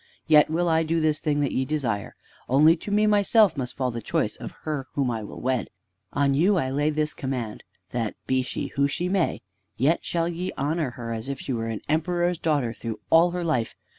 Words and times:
Yet 0.25 0.49
will 0.49 0.67
I 0.67 0.81
do 0.81 0.99
this 0.99 1.19
thing 1.19 1.41
that 1.41 1.51
ye 1.51 1.63
desire. 1.63 2.15
Only 2.49 2.75
to 2.75 2.89
me 2.89 3.05
myself 3.05 3.55
must 3.55 3.77
fall 3.77 3.91
the 3.91 4.01
choice 4.01 4.35
of 4.35 4.49
her 4.63 4.87
whom 4.93 5.11
I 5.11 5.21
will 5.21 5.39
wed. 5.39 5.69
On 6.11 6.33
you 6.33 6.55
I 6.57 6.71
lay 6.71 6.89
this 6.89 7.13
command 7.13 7.63
that, 7.91 8.15
be 8.25 8.41
she 8.41 8.69
who 8.69 8.87
she 8.87 9.07
may, 9.07 9.43
yet 9.77 10.03
shall 10.03 10.27
ye 10.27 10.53
honor 10.57 10.89
her 10.89 11.13
as 11.13 11.29
if 11.29 11.39
she 11.39 11.53
were 11.53 11.67
an 11.67 11.81
Emperor's 11.87 12.39
daughter 12.39 12.73
through 12.73 12.99
all 13.11 13.29
her 13.29 13.43
life. 13.43 13.75